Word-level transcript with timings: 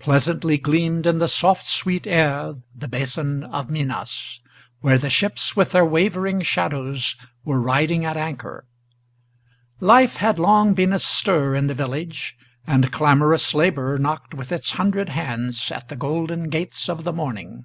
Pleasantly 0.00 0.58
gleamed 0.58 1.06
in 1.06 1.18
the 1.18 1.28
soft, 1.28 1.64
sweet 1.68 2.08
air 2.08 2.54
the 2.74 2.88
Basin 2.88 3.44
of 3.44 3.70
Minas, 3.70 4.40
Where 4.80 4.98
the 4.98 5.10
ships, 5.10 5.54
with 5.54 5.70
their 5.70 5.84
wavering 5.84 6.40
shadows, 6.42 7.14
were 7.44 7.60
riding 7.60 8.04
at 8.04 8.16
anchor. 8.16 8.64
Life 9.78 10.16
had 10.16 10.40
long 10.40 10.74
been 10.74 10.92
astir 10.92 11.54
in 11.54 11.68
the 11.68 11.72
village, 11.74 12.36
and 12.66 12.90
clamorous 12.90 13.54
labor 13.54 13.96
Knocked 13.96 14.34
with 14.34 14.50
its 14.50 14.72
hundred 14.72 15.10
hands 15.10 15.70
at 15.70 15.88
the 15.88 15.94
golden 15.94 16.48
gates 16.48 16.88
of 16.88 17.04
the 17.04 17.12
morning. 17.12 17.64